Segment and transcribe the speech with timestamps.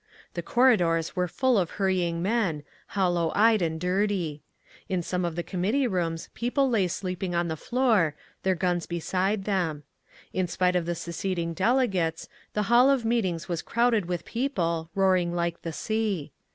[0.33, 4.41] The corridors were full of hurrying men, hollow eyed and dirty.
[4.89, 9.43] In some of the committee rooms people lay sleeping on the floor, their guns beside
[9.43, 9.83] them.
[10.33, 15.35] In spite of the seceding delegates, the hall of meetings was crowded with people, roaring
[15.35, 16.31] like the sea.